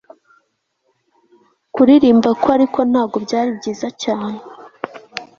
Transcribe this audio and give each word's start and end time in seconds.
kuririmba 1.73 2.29
kwe 2.41 2.49
ariko, 2.57 2.79
ntabwo 2.91 3.17
byari 3.25 3.49
byiza 3.59 3.87
cyane 4.03 4.37